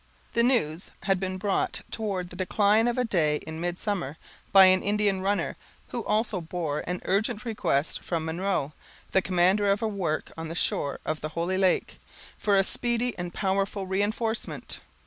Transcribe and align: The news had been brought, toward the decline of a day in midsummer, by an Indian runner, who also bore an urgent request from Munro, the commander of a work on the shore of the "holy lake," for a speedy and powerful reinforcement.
The 0.33 0.41
news 0.41 0.89
had 1.03 1.19
been 1.19 1.37
brought, 1.37 1.81
toward 1.91 2.31
the 2.31 2.35
decline 2.35 2.87
of 2.87 2.97
a 2.97 3.05
day 3.05 3.35
in 3.45 3.61
midsummer, 3.61 4.17
by 4.51 4.65
an 4.65 4.81
Indian 4.81 5.21
runner, 5.21 5.57
who 5.89 6.03
also 6.05 6.41
bore 6.41 6.79
an 6.87 7.03
urgent 7.05 7.45
request 7.45 8.01
from 8.01 8.25
Munro, 8.25 8.73
the 9.11 9.21
commander 9.21 9.69
of 9.69 9.83
a 9.83 9.87
work 9.87 10.31
on 10.35 10.47
the 10.47 10.55
shore 10.55 10.99
of 11.05 11.21
the 11.21 11.29
"holy 11.29 11.59
lake," 11.59 11.99
for 12.39 12.57
a 12.57 12.63
speedy 12.63 13.13
and 13.19 13.31
powerful 13.31 13.85
reinforcement. 13.85 14.79